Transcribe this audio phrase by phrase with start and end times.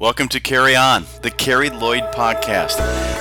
[0.00, 2.78] Welcome to Carry On, the Carrie Lloyd podcast.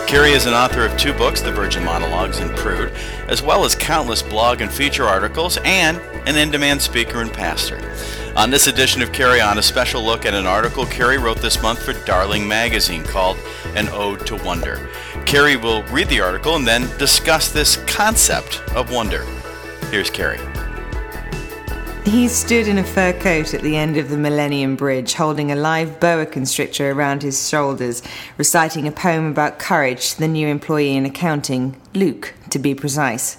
[0.07, 2.93] Carrie is an author of two books, The Virgin Monologues and Prude,
[3.27, 7.81] as well as countless blog and feature articles, and an in demand speaker and pastor.
[8.37, 11.61] On this edition of Carry On, a special look at an article Carrie wrote this
[11.61, 13.35] month for Darling Magazine called
[13.75, 14.89] An Ode to Wonder.
[15.25, 19.25] Carrie will read the article and then discuss this concept of wonder.
[19.91, 20.39] Here's Carrie.
[22.05, 25.55] He stood in a fur coat at the end of the Millennium Bridge, holding a
[25.55, 28.01] live boa constrictor around his shoulders,
[28.37, 33.37] reciting a poem about courage to the new employee in accounting, Luke, to be precise.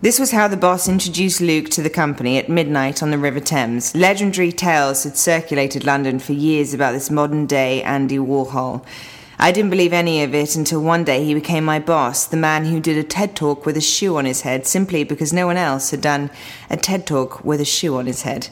[0.00, 3.40] This was how the boss introduced Luke to the company at midnight on the River
[3.40, 3.94] Thames.
[3.94, 8.84] Legendary tales had circulated London for years about this modern day Andy Warhol.
[9.42, 12.66] I didn't believe any of it until one day he became my boss, the man
[12.66, 15.56] who did a TED talk with a shoe on his head simply because no one
[15.56, 16.30] else had done
[16.70, 18.50] a TED talk with a shoe on his head.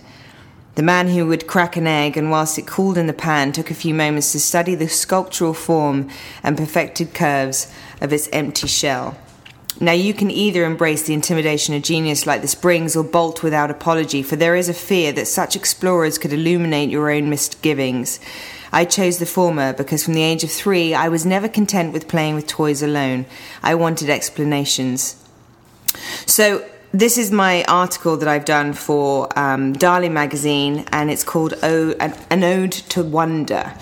[0.75, 3.71] The man who would crack an egg and, whilst it cooled in the pan, took
[3.71, 6.09] a few moments to study the sculptural form
[6.43, 9.17] and perfected curves of its empty shell.
[9.79, 13.71] Now, you can either embrace the intimidation of genius like this brings or bolt without
[13.71, 18.19] apology, for there is a fear that such explorers could illuminate your own misgivings.
[18.73, 22.09] I chose the former because from the age of three, I was never content with
[22.09, 23.27] playing with toys alone.
[23.63, 25.17] I wanted explanations.
[26.27, 31.55] So, this is my article that I've done for um, Darling magazine, and it's called
[31.63, 33.73] o- An Ode to Wonder.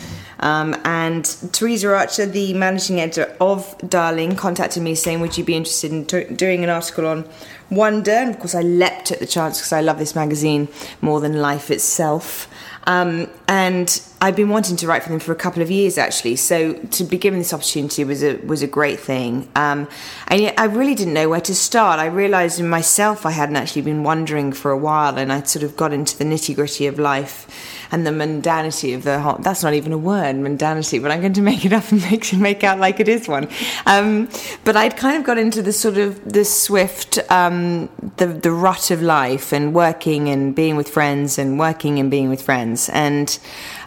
[0.40, 5.54] Um, and Teresa Archer, the managing editor of Darling, contacted me saying, Would you be
[5.54, 7.28] interested in t- doing an article on
[7.70, 8.12] wonder?
[8.12, 10.68] And of course, I leapt at the chance because I love this magazine
[11.00, 12.48] more than life itself.
[12.88, 16.36] Um, and I've been wanting to write for them for a couple of years actually.
[16.36, 19.46] So to be given this opportunity was a was a great thing.
[19.54, 19.88] Um,
[20.28, 22.00] and I really didn't know where to start.
[22.00, 25.64] I realised in myself I hadn't actually been wondering for a while, and I'd sort
[25.64, 27.46] of got into the nitty gritty of life
[27.90, 29.36] and the mundanity of the whole.
[29.38, 32.32] That's not even a word, mundanity, but I'm going to make it up and make
[32.32, 33.48] it make out like it is one.
[33.86, 34.28] Um,
[34.64, 38.90] but I'd kind of got into the sort of the swift, um, the the rut
[38.90, 43.38] of life and working and being with friends and working and being with friends and.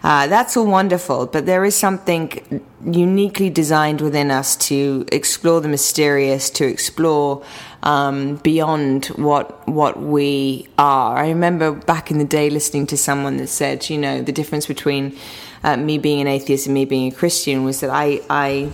[0.04, 5.68] Uh, that's all wonderful, but there is something uniquely designed within us to explore the
[5.68, 7.44] mysterious, to explore
[7.84, 11.18] um, beyond what what we are.
[11.18, 14.68] I remember back in the day listening to someone that said, you know, the difference
[14.68, 15.18] between
[15.64, 18.72] uh, me being an atheist and me being a Christian was that I, I,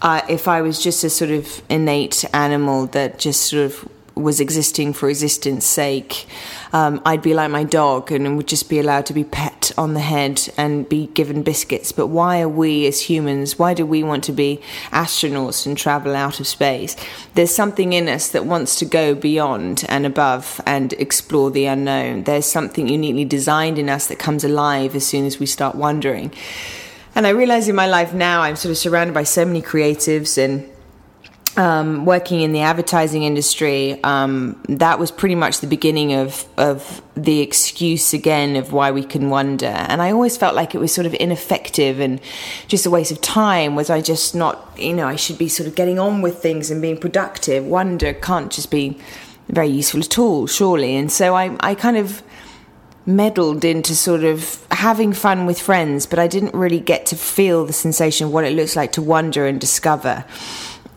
[0.00, 4.40] I, if I was just a sort of innate animal that just sort of was
[4.40, 6.26] existing for existence sake,
[6.72, 9.94] um, I'd be like my dog and would just be allowed to be pet on
[9.94, 11.92] the head and be given biscuits.
[11.92, 16.16] But why are we as humans, why do we want to be astronauts and travel
[16.16, 16.96] out of space?
[17.34, 22.24] There's something in us that wants to go beyond and above and explore the unknown.
[22.24, 26.32] There's something uniquely designed in us that comes alive as soon as we start wondering.
[27.14, 30.36] And I realize in my life now, I'm sort of surrounded by so many creatives
[30.36, 30.68] and
[31.58, 37.02] um, working in the advertising industry, um, that was pretty much the beginning of of
[37.16, 39.66] the excuse again of why we can wonder.
[39.66, 42.20] And I always felt like it was sort of ineffective and
[42.68, 43.74] just a waste of time.
[43.74, 46.70] Was I just not, you know, I should be sort of getting on with things
[46.70, 47.64] and being productive.
[47.64, 48.96] Wonder can't just be
[49.48, 50.94] very useful at all, surely.
[50.94, 52.22] And so I, I kind of
[53.04, 57.64] meddled into sort of having fun with friends, but I didn't really get to feel
[57.64, 60.24] the sensation of what it looks like to wonder and discover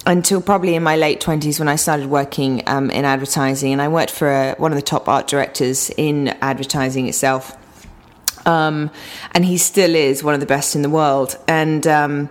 [0.06, 3.72] until probably in my late 20s when I started working um, in advertising.
[3.72, 7.58] And I worked for a, one of the top art directors in advertising itself.
[8.48, 8.90] Um,
[9.34, 11.38] and he still is one of the best in the world.
[11.48, 12.30] And um,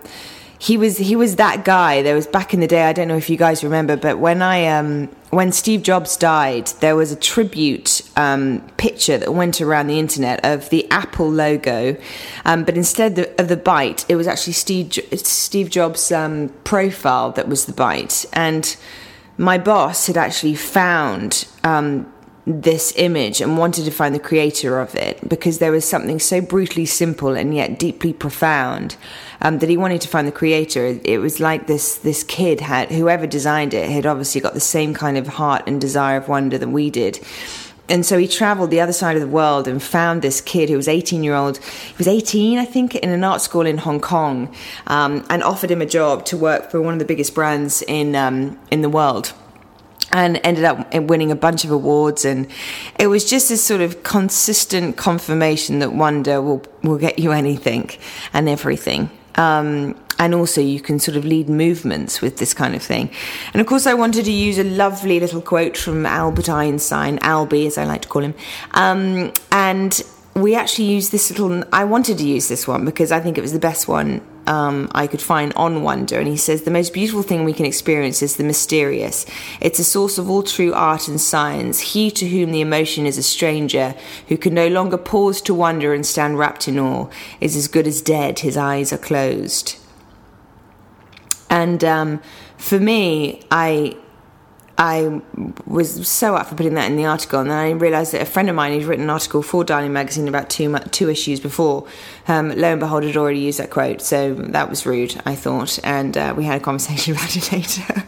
[0.61, 2.03] he was he was that guy.
[2.03, 2.83] There was back in the day.
[2.83, 6.67] I don't know if you guys remember, but when I um, when Steve Jobs died,
[6.81, 11.97] there was a tribute um, picture that went around the internet of the Apple logo,
[12.45, 17.49] um, but instead of the bite, it was actually Steve Steve Jobs' um, profile that
[17.49, 18.23] was the bite.
[18.31, 18.77] And
[19.39, 22.10] my boss had actually found um,
[22.45, 26.41] this image and wanted to find the creator of it because there was something so
[26.41, 28.95] brutally simple and yet deeply profound
[29.41, 30.99] um, that he wanted to find the creator.
[31.03, 34.93] It was like this this kid had whoever designed it had obviously got the same
[34.93, 37.19] kind of heart and desire of wonder that we did.
[37.89, 40.77] And so he traveled the other side of the world and found this kid who
[40.77, 41.57] was 18 year old.
[41.57, 44.55] He was 18, I think, in an art school in Hong Kong,
[44.87, 48.15] um, and offered him a job to work for one of the biggest brands in
[48.15, 49.33] um, in the world
[50.13, 52.25] and ended up winning a bunch of awards.
[52.25, 52.47] And
[52.99, 57.89] it was just this sort of consistent confirmation that wonder will will get you anything
[58.33, 59.09] and everything.
[59.35, 63.09] Um, and also you can sort of lead movements with this kind of thing.
[63.53, 67.65] And of course i wanted to use a lovely little quote from albert einstein albie
[67.65, 68.35] as i like to call him.
[68.73, 69.99] Um, and
[70.35, 71.63] we actually used this little.
[71.73, 74.89] I wanted to use this one because I think it was the best one um,
[74.93, 76.19] I could find on Wonder.
[76.19, 79.25] And he says the most beautiful thing we can experience is the mysterious.
[79.59, 81.79] It's a source of all true art and science.
[81.79, 83.95] He to whom the emotion is a stranger,
[84.27, 87.09] who can no longer pause to wonder and stand wrapped in awe,
[87.39, 88.39] is as good as dead.
[88.39, 89.77] His eyes are closed.
[91.49, 92.21] And um,
[92.57, 93.97] for me, I
[94.81, 95.21] I
[95.67, 98.25] was so up for putting that in the article, and then I realised that a
[98.25, 101.85] friend of mine who'd written an article for Darling Magazine about two two issues before,
[102.27, 104.01] um, lo and behold, had already used that quote.
[104.01, 108.03] So that was rude, I thought, and uh, we had a conversation about it later.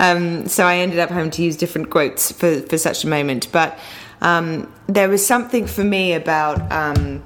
[0.00, 3.52] um, so I ended up having to use different quotes for for such a moment,
[3.52, 3.78] but
[4.20, 6.72] um, there was something for me about.
[6.72, 7.22] Um,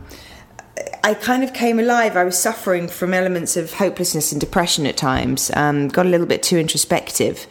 [1.02, 2.14] I kind of came alive.
[2.14, 5.50] I was suffering from elements of hopelessness and depression at times.
[5.54, 7.46] Um, got a little bit too introspective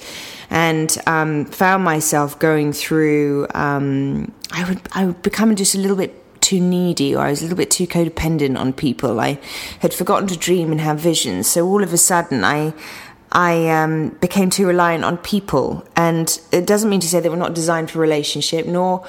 [0.52, 3.48] and um, found myself going through.
[3.56, 7.40] Um, I would I would become just a little bit too needy or I was
[7.40, 9.20] a little bit too codependent on people.
[9.20, 9.40] I
[9.80, 11.48] had forgotten to dream and have visions.
[11.48, 12.74] So all of a sudden, I
[13.32, 15.88] I um, became too reliant on people.
[15.96, 19.06] And it doesn't mean to say that we're not designed for relationship, nor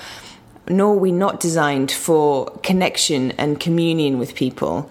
[0.68, 4.88] nor are we not designed for connection and communion with people.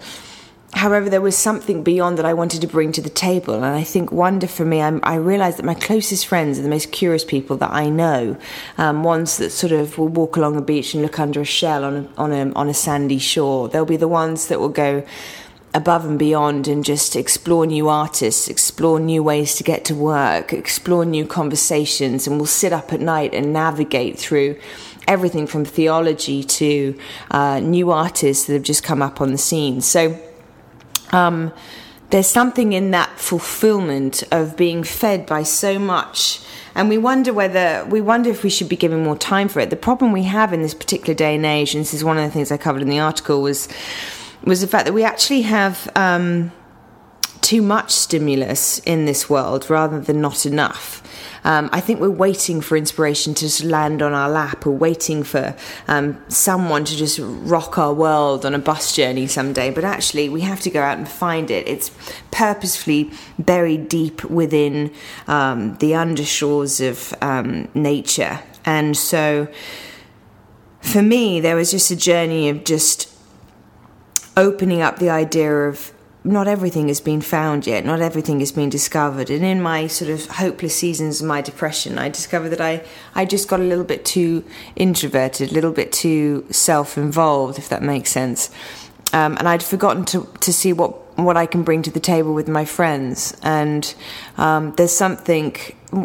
[0.74, 3.54] However, there was something beyond that I wanted to bring to the table.
[3.54, 6.68] And I think wonder for me, I'm, i realized that my closest friends are the
[6.68, 8.36] most curious people that I know.
[8.78, 11.84] Um, ones that sort of will walk along a beach and look under a shell
[11.84, 13.68] on a, on a, on a sandy shore.
[13.68, 15.04] They'll be the ones that will go
[15.74, 20.52] above and beyond and just explore new artists, explore new ways to get to work,
[20.52, 24.58] explore new conversations, and will sit up at night and navigate through
[25.08, 26.98] everything from theology to
[27.30, 29.80] uh, new artists that have just come up on the scene.
[29.80, 30.18] So,
[31.12, 31.52] um,
[32.10, 36.40] there's something in that fulfillment of being fed by so much.
[36.74, 39.70] And we wonder whether we wonder if we should be giving more time for it.
[39.70, 42.24] The problem we have in this particular day and age and this is one of
[42.24, 43.68] the things i covered in the article was
[44.44, 46.50] was the fact that we actually have um,
[47.40, 51.01] too much stimulus in this world rather than not enough
[51.44, 54.64] um, I think we're waiting for inspiration to just land on our lap.
[54.64, 55.56] We're waiting for
[55.88, 59.70] um, someone to just rock our world on a bus journey someday.
[59.70, 61.66] But actually, we have to go out and find it.
[61.66, 61.90] It's
[62.30, 64.92] purposefully buried deep within
[65.26, 68.40] um, the undershores of um, nature.
[68.64, 69.48] And so,
[70.80, 73.08] for me, there was just a journey of just
[74.36, 75.92] opening up the idea of
[76.24, 79.28] not everything has been found yet, not everything has been discovered.
[79.28, 82.84] And in my sort of hopeless seasons of my depression, I discovered that I,
[83.14, 84.44] I just got a little bit too
[84.76, 88.50] introverted, a little bit too self involved, if that makes sense.
[89.12, 92.34] Um, and I'd forgotten to, to see what what I can bring to the table
[92.34, 93.36] with my friends.
[93.42, 93.94] And
[94.36, 95.56] um, there's something.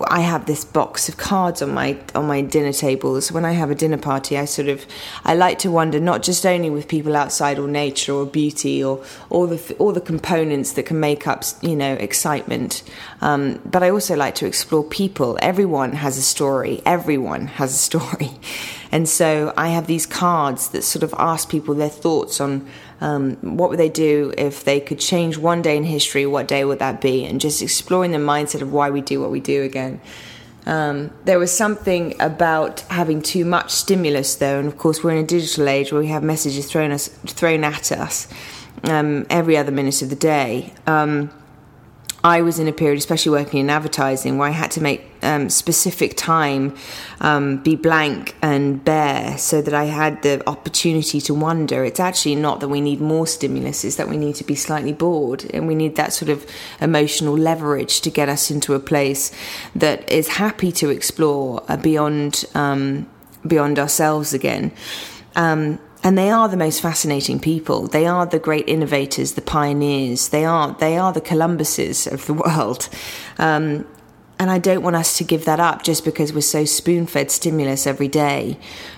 [0.09, 3.31] I have this box of cards on my on my dinner tables.
[3.31, 4.85] When I have a dinner party, I sort of
[5.23, 9.01] I like to wonder not just only with people outside or nature or beauty or
[9.29, 12.83] all the all the components that can make up you know excitement,
[13.21, 15.37] um, but I also like to explore people.
[15.41, 16.81] Everyone has a story.
[16.85, 18.31] Everyone has a story,
[18.91, 22.67] and so I have these cards that sort of ask people their thoughts on
[23.01, 26.25] um, what would they do if they could change one day in history?
[26.25, 27.25] What day would that be?
[27.25, 30.01] And just exploring the mindset of why we do what we do again.
[30.65, 35.23] Um, there was something about having too much stimulus, though, and of course we're in
[35.23, 38.27] a digital age where we have messages thrown us thrown at us
[38.83, 40.73] um, every other minute of the day.
[40.85, 41.31] Um,
[42.23, 45.49] I was in a period, especially working in advertising, where I had to make um,
[45.49, 46.75] specific time
[47.21, 51.83] um, be blank and bare so that I had the opportunity to wonder.
[51.83, 54.93] It's actually not that we need more stimulus, it's that we need to be slightly
[54.93, 56.45] bored and we need that sort of
[56.81, 59.31] emotional leverage to get us into a place
[59.75, 63.09] that is happy to explore uh, beyond, um,
[63.45, 64.71] beyond ourselves again.
[65.35, 67.87] Um, and they are the most fascinating people.
[67.87, 70.29] They are the great innovators, the pioneers.
[70.29, 72.89] They are they are the Columbuses of the world.
[74.39, 77.31] And I don't want us to give that up just because we're so spoon fed
[77.31, 78.57] stimulus every day.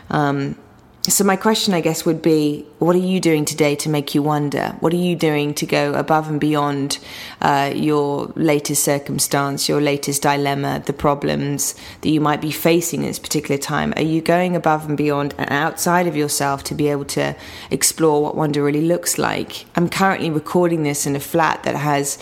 [0.09, 0.57] Um,
[1.03, 4.21] so, my question, I guess, would be what are you doing today to make you
[4.21, 4.75] wonder?
[4.81, 6.99] What are you doing to go above and beyond
[7.41, 13.07] uh, your latest circumstance, your latest dilemma, the problems that you might be facing at
[13.07, 13.93] this particular time?
[13.95, 17.35] Are you going above and beyond and outside of yourself to be able to
[17.71, 19.65] explore what wonder really looks like?
[19.75, 22.19] I'm currently recording this in a flat that has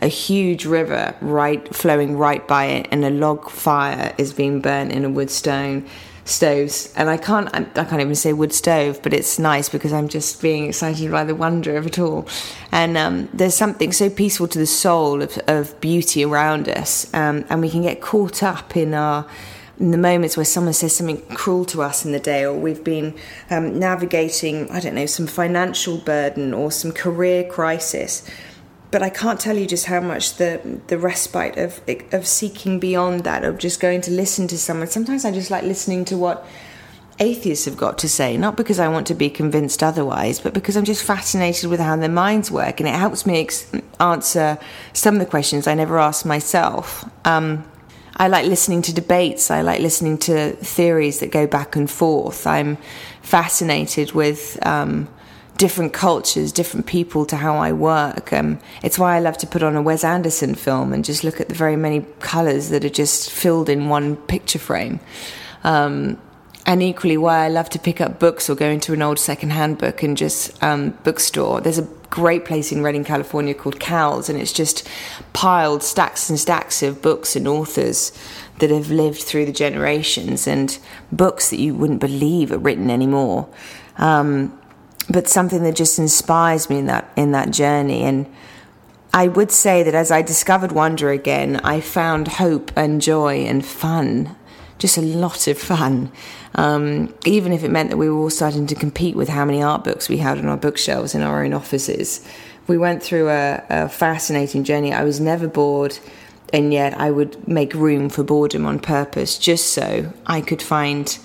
[0.00, 4.92] a huge river right flowing right by it, and a log fire is being burnt
[4.92, 5.86] in a wood stone
[6.24, 10.08] stoves, and I can't I can't even say wood stove, but it's nice because I'm
[10.08, 12.26] just being excited by the wonder of it all.
[12.72, 17.44] And um, there's something so peaceful to the soul of, of beauty around us, um,
[17.50, 19.26] and we can get caught up in our
[19.78, 22.84] in the moments where someone says something cruel to us in the day, or we've
[22.84, 23.14] been
[23.48, 28.28] um, navigating, I don't know, some financial burden or some career crisis.
[28.90, 31.80] But I can't tell you just how much the the respite of
[32.12, 34.88] of seeking beyond that, of just going to listen to someone.
[34.88, 36.44] Sometimes I just like listening to what
[37.20, 40.76] atheists have got to say, not because I want to be convinced otherwise, but because
[40.76, 43.70] I'm just fascinated with how their minds work, and it helps me ex-
[44.00, 44.58] answer
[44.92, 47.04] some of the questions I never asked myself.
[47.26, 47.64] Um,
[48.16, 49.50] I like listening to debates.
[49.50, 52.46] I like listening to theories that go back and forth.
[52.46, 52.76] I'm
[53.22, 55.08] fascinated with um,
[55.60, 58.32] different cultures, different people to how I work.
[58.32, 61.38] Um, it's why I love to put on a Wes Anderson film and just look
[61.38, 65.00] at the very many colours that are just filled in one picture frame.
[65.62, 66.18] Um,
[66.64, 69.76] and equally why I love to pick up books or go into an old secondhand
[69.76, 71.60] book and just um, bookstore.
[71.60, 74.88] There's a great place in Redding, California called Cowles, and it's just
[75.34, 78.12] piled stacks and stacks of books and authors
[78.60, 80.78] that have lived through the generations and
[81.12, 83.46] books that you wouldn't believe are written anymore.
[83.98, 84.58] Um,
[85.10, 88.26] but something that just inspires me in that in that journey and.
[89.12, 93.66] I would say that as I discovered wonder again, I found hope and joy and
[93.66, 94.36] fun
[94.80, 96.10] just a lot of fun.
[96.56, 99.62] Um, even if it meant that we were all starting to compete with how many
[99.62, 102.26] art books we had on our bookshelves in our own offices.
[102.66, 104.92] We went through a, a fascinating journey.
[104.92, 105.98] I was never bored,
[106.52, 111.16] and yet I would make room for boredom on purpose just so I could find,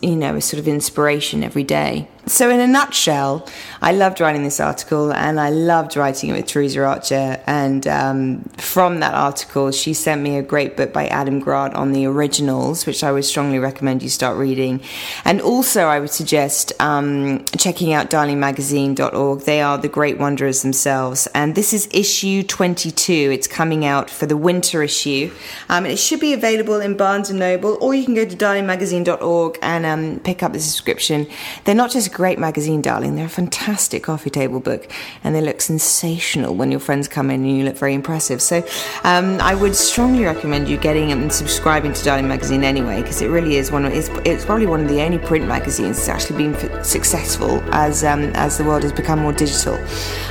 [0.00, 2.08] you know, a sort of inspiration every day.
[2.30, 3.48] So, in a nutshell,
[3.82, 7.42] I loved writing this article and I loved writing it with Teresa Archer.
[7.44, 11.90] And um, from that article, she sent me a great book by Adam Grant on
[11.90, 14.80] the originals, which I would strongly recommend you start reading.
[15.24, 19.40] And also, I would suggest um, checking out darlingmagazine.org.
[19.40, 21.26] They are the great wanderers themselves.
[21.34, 23.12] And this is issue 22.
[23.12, 25.32] It's coming out for the winter issue.
[25.68, 29.58] Um, and it should be available in Barnes Noble, or you can go to darlingmagazine.org
[29.62, 31.26] and um, pick up the subscription.
[31.64, 33.14] They're not just great magazine, darling.
[33.16, 34.86] They're a fantastic coffee table book,
[35.24, 38.42] and they look sensational when your friends come in and you look very impressive.
[38.42, 38.58] So,
[39.04, 43.28] um, I would strongly recommend you getting and subscribing to Darling Magazine anyway, because it
[43.28, 43.86] really is one.
[43.86, 48.04] Of, it's, it's probably one of the only print magazines that's actually been successful as
[48.04, 49.76] um, as the world has become more digital.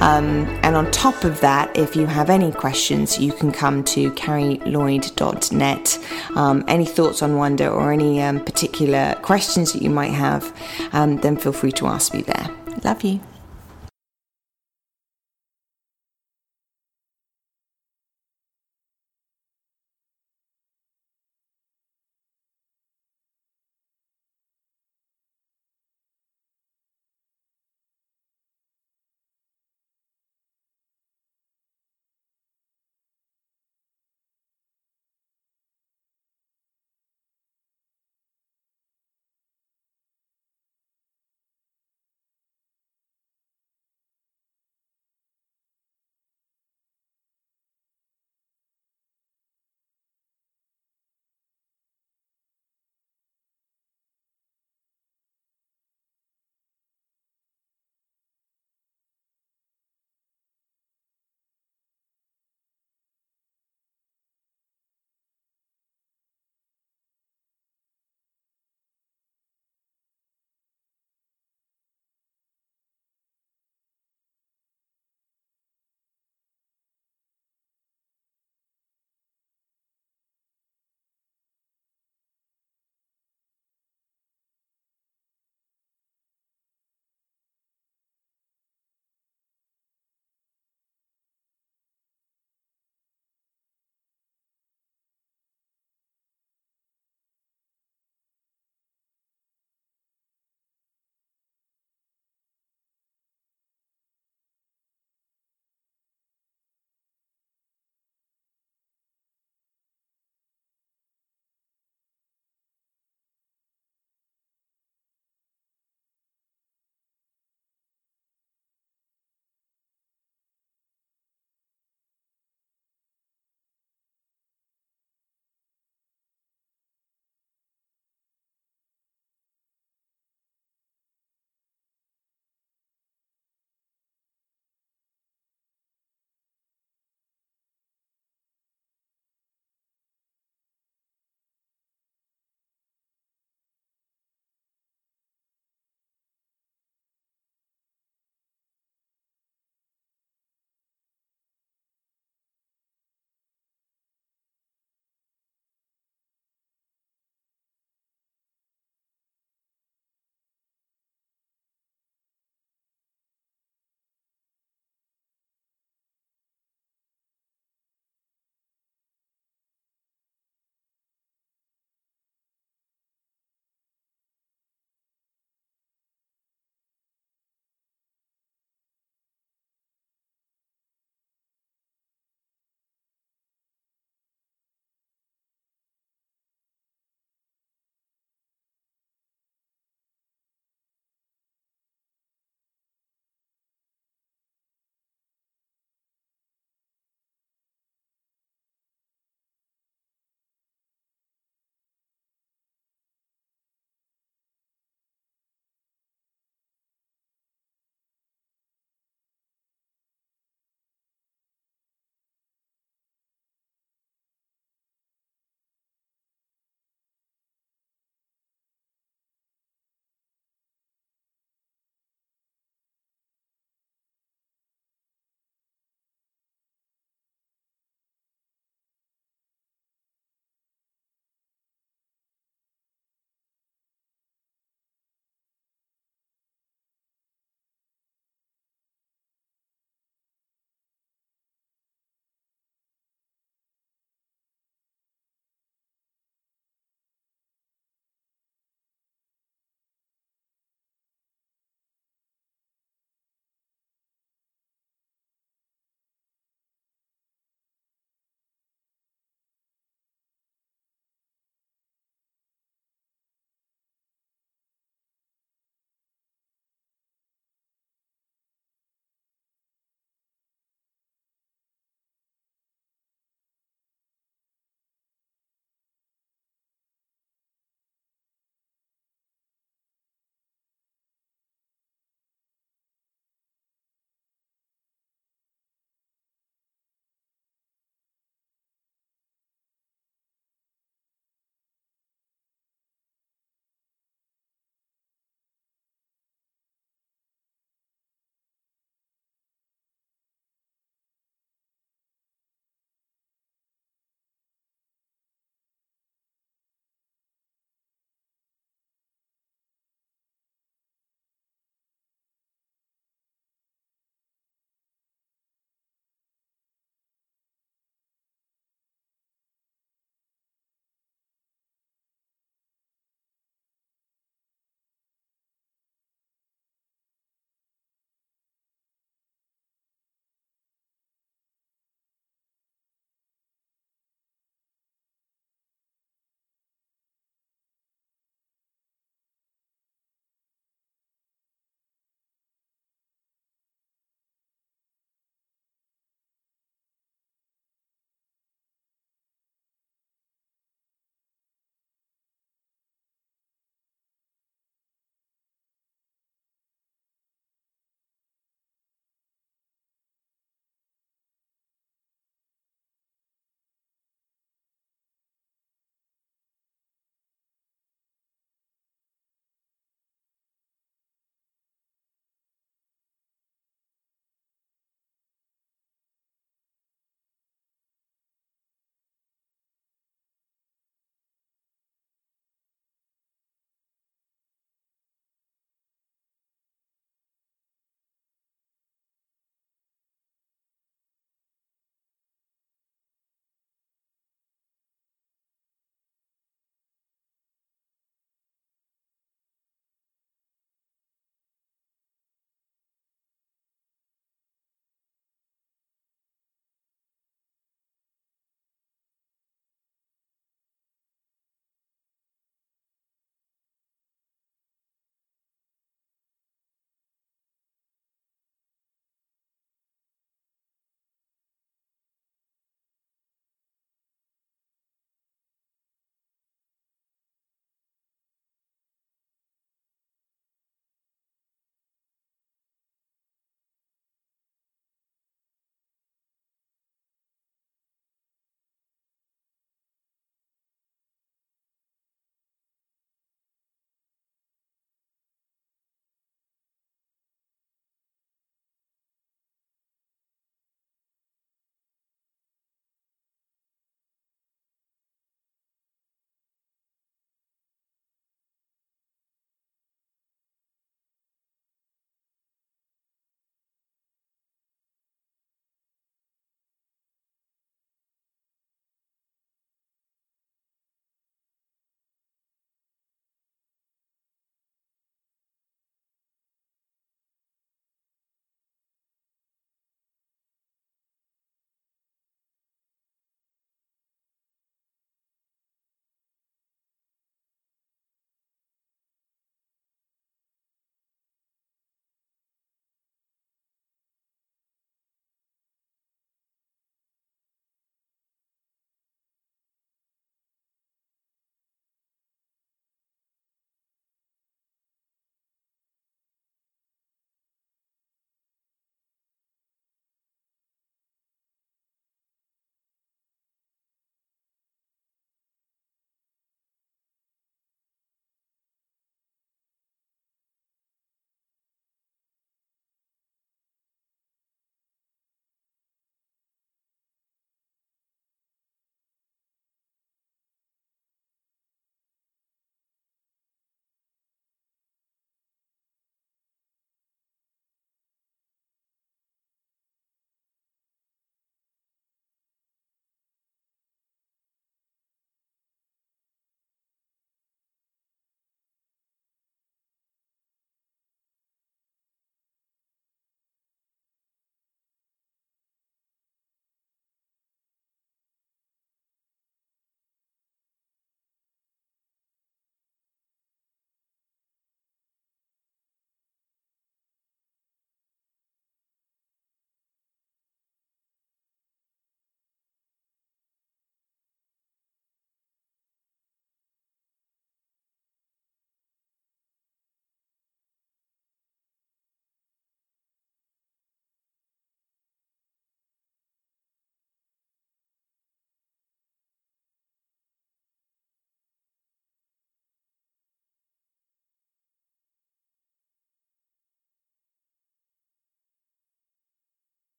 [0.00, 4.12] Um, and on top of that, if you have any questions, you can come to
[4.12, 5.98] carrielloyd.net.
[6.36, 10.44] Um, any thoughts on Wonder or any um, particular questions that you might have,
[10.92, 12.48] um, then feel free to ask me there.
[12.84, 13.20] Love you.